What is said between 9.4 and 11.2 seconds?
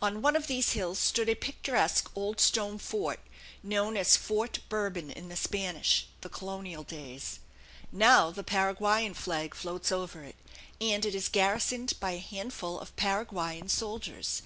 floats over it, and it